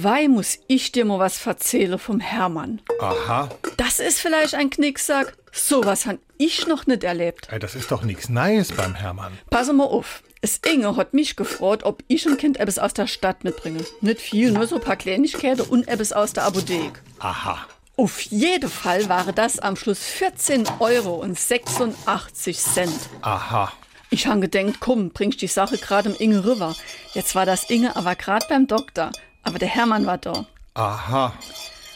Wei 0.00 0.26
muss 0.28 0.58
ich 0.68 0.92
dir 0.92 1.04
mal 1.04 1.18
was 1.18 1.44
erzählen 1.46 1.98
vom 1.98 2.18
Hermann. 2.20 2.80
Aha, 3.00 3.50
Das 3.76 3.98
ist 3.98 4.20
vielleicht 4.20 4.54
ein 4.54 4.70
Knicksack. 4.70 5.36
Sowas 5.52 6.06
han 6.06 6.18
ich 6.38 6.66
noch 6.66 6.86
nicht 6.86 7.04
erlebt. 7.04 7.48
ey, 7.50 7.58
das 7.58 7.74
ist 7.74 7.90
doch 7.90 8.02
nichts 8.02 8.30
Neues 8.30 8.72
beim 8.72 8.94
Hermann. 8.94 9.38
Pass 9.50 9.70
mal 9.70 9.84
auf. 9.84 10.22
Es 10.40 10.60
Inge 10.66 10.96
hat 10.96 11.12
mich 11.12 11.36
gefragt, 11.36 11.84
ob 11.84 12.02
ich 12.08 12.26
ein 12.26 12.38
Kind 12.38 12.58
etwas 12.58 12.78
aus 12.78 12.94
der 12.94 13.06
Stadt 13.06 13.44
mitbringe. 13.44 13.84
Nicht 14.00 14.20
viel, 14.20 14.50
nur 14.50 14.66
so 14.66 14.76
ein 14.76 14.80
paar 14.80 14.96
Kleinigkeiten 14.96 15.60
und 15.60 15.86
etwas 15.88 16.12
aus 16.12 16.32
der 16.32 16.44
Apotheke. 16.44 17.00
Aha. 17.18 17.66
Auf 17.96 18.22
jeden 18.22 18.70
Fall 18.70 19.08
waren 19.10 19.34
das 19.34 19.58
am 19.58 19.76
Schluss 19.76 19.98
14 20.02 20.64
Euro 20.80 21.16
und 21.16 21.38
86 21.38 22.58
Cent. 22.58 22.98
Aha. 23.20 23.70
Ich 24.10 24.26
han 24.26 24.40
gedenkt, 24.40 24.78
komm, 24.80 25.10
bringst 25.10 25.42
die 25.42 25.46
Sache 25.46 25.76
gerade 25.76 26.08
im 26.10 26.16
Inge 26.16 26.44
rüber. 26.44 26.74
Jetzt 27.12 27.34
war 27.34 27.46
das 27.46 27.68
Inge 27.70 27.94
aber 27.94 28.14
grad 28.16 28.48
beim 28.48 28.66
Doktor. 28.66 29.12
Aber 29.42 29.58
der 29.58 29.68
Hermann 29.68 30.06
war 30.06 30.18
da. 30.18 30.46
Aha. 30.74 31.32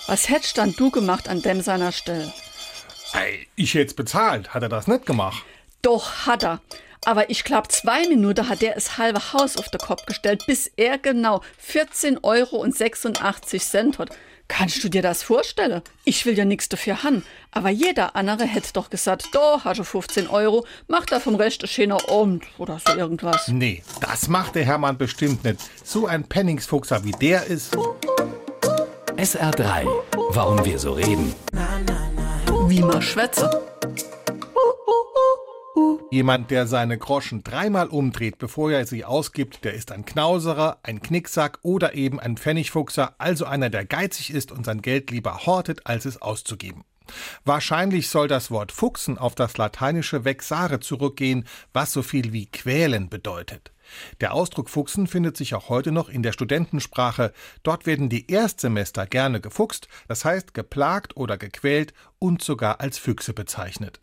Was 0.07 0.29
hättest 0.29 0.59
dann 0.59 0.75
du 0.75 0.91
gemacht 0.91 1.29
an 1.29 1.43
dem 1.43 1.61
seiner 1.61 1.93
Stelle? 1.93 2.33
Ey, 3.13 3.47
ich 3.57 3.75
jetzt 3.75 3.97
bezahlt, 3.97 4.55
hat 4.55 4.63
er 4.63 4.69
das 4.69 4.87
nicht 4.87 5.07
gemacht? 5.07 5.43
Doch, 5.83 6.27
hat 6.27 6.45
er. 6.45 6.61
Aber 7.07 7.31
ich 7.31 7.45
glaub, 7.45 7.71
zwei 7.71 8.09
Minuten 8.09 8.49
hat 8.49 8.65
er 8.65 8.75
das 8.75 8.99
halbe 8.99 9.33
Haus 9.33 9.57
auf 9.57 9.69
den 9.69 9.79
Kopf 9.79 10.07
gestellt, 10.07 10.45
bis 10.49 10.67
er 10.77 10.99
genau 10.99 11.41
14 11.59 12.19
Euro 12.25 12.57
und 12.57 12.77
86 12.77 13.63
Cent 13.63 13.99
hat. 14.01 14.11
Kannst 14.49 14.83
du 14.83 14.89
dir 14.89 15.03
das 15.03 15.23
vorstellen? 15.23 15.83
Ich 16.05 16.27
will 16.27 16.37
ja 16.37 16.45
nichts 16.45 16.69
dafür 16.69 17.05
han. 17.05 17.23
Aber 17.53 17.71
jeder 17.71 18.17
andere 18.17 18.45
hätte 18.45 18.73
doch 18.73 18.91
gesagt, 18.91 19.29
da 19.33 19.61
hast 19.63 19.79
du 19.79 19.85
15 19.85 20.27
Euro, 20.27 20.67
mach 20.89 21.07
da 21.07 21.21
vom 21.21 21.37
Rest 21.37 21.63
ein 21.63 21.69
schöner 21.69 21.99
Abend 22.11 22.45
oder 22.59 22.81
so 22.85 22.97
irgendwas. 22.97 23.47
Nee, 23.47 23.85
das 24.01 24.27
macht 24.27 24.57
der 24.57 24.65
Hermann 24.65 24.99
bestimmt 24.99 25.45
nicht. 25.45 25.61
So 25.85 26.07
ein 26.07 26.25
Penningsfuchser 26.25 27.05
wie 27.05 27.13
der 27.13 27.47
ist. 27.47 27.77
SR3. 29.17 29.87
Warum 30.31 30.65
wir 30.65 30.79
so 30.81 30.93
reden. 30.93 31.33
Wie 32.67 32.81
man 32.81 33.01
schwätze. 33.01 33.66
Jemand, 36.11 36.51
der 36.51 36.67
seine 36.67 36.99
Groschen 36.99 37.43
dreimal 37.43 37.89
umdreht, 37.89 38.39
bevor 38.39 38.71
er 38.71 38.87
sie 38.87 39.05
ausgibt, 39.05 39.65
der 39.65 39.75
ist 39.75 39.93
ein 39.93 40.05
Knauserer, 40.05 40.79
ein 40.83 41.03
Knicksack 41.03 41.59
oder 41.63 41.95
eben 41.95 42.21
ein 42.21 42.37
Pfennigfuchser, 42.37 43.15
also 43.19 43.45
einer, 43.45 43.71
der 43.71 43.85
geizig 43.85 44.31
ist 44.31 44.53
und 44.53 44.65
sein 44.65 44.83
Geld 44.83 45.11
lieber 45.11 45.47
hortet, 45.47 45.87
als 45.87 46.05
es 46.05 46.23
auszugeben. 46.23 46.85
Wahrscheinlich 47.45 48.09
soll 48.09 48.29
das 48.29 48.51
Wort 48.51 48.73
Fuchsen 48.73 49.19
auf 49.19 49.35
das 49.35 49.57
lateinische 49.57 50.25
vexare 50.25 50.81
zurückgehen, 50.81 51.45
was 51.73 51.93
so 51.93 52.03
viel 52.03 52.33
wie 52.33 52.47
quälen 52.47 53.09
bedeutet. 53.09 53.73
Der 54.21 54.33
Ausdruck 54.33 54.69
Fuchsen 54.69 55.07
findet 55.07 55.37
sich 55.37 55.55
auch 55.55 55.69
heute 55.69 55.93
noch 55.93 56.09
in 56.09 56.23
der 56.23 56.33
Studentensprache. 56.33 57.33
Dort 57.63 57.87
werden 57.87 58.09
die 58.09 58.31
Erstsemester 58.31 59.07
gerne 59.07 59.41
gefuchst, 59.41 59.87
das 60.09 60.25
heißt 60.25 60.55
geplagt 60.55 61.17
oder 61.17 61.37
gequält 61.37 61.95
und 62.19 62.43
sogar 62.43 62.81
als 62.81 62.99
Füchse 62.99 63.33
bezeichnet. 63.33 64.01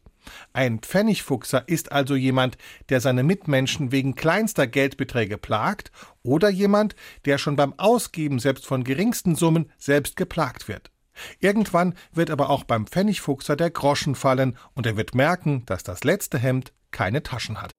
Ein 0.53 0.79
Pfennigfuchser 0.79 1.67
ist 1.67 1.91
also 1.91 2.15
jemand, 2.15 2.57
der 2.89 3.01
seine 3.01 3.23
Mitmenschen 3.23 3.91
wegen 3.91 4.15
kleinster 4.15 4.67
Geldbeträge 4.67 5.37
plagt 5.37 5.91
oder 6.23 6.49
jemand, 6.49 6.95
der 7.25 7.37
schon 7.37 7.55
beim 7.55 7.73
Ausgeben 7.77 8.39
selbst 8.39 8.65
von 8.65 8.83
geringsten 8.83 9.35
Summen 9.35 9.71
selbst 9.77 10.15
geplagt 10.15 10.67
wird. 10.67 10.91
Irgendwann 11.39 11.93
wird 12.11 12.29
aber 12.29 12.49
auch 12.49 12.63
beim 12.63 12.87
Pfennigfuchser 12.87 13.55
der 13.55 13.69
Groschen 13.69 14.15
fallen 14.15 14.57
und 14.73 14.85
er 14.85 14.97
wird 14.97 15.15
merken, 15.15 15.63
dass 15.65 15.83
das 15.83 16.03
letzte 16.03 16.39
Hemd 16.39 16.73
keine 16.91 17.23
Taschen 17.23 17.61
hat. 17.61 17.71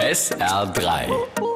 SR3. 0.00 1.47